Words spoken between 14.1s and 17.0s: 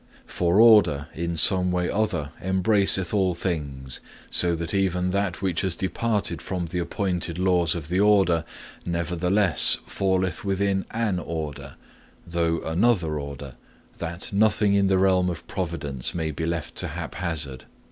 nothing in the realm of providence may be left to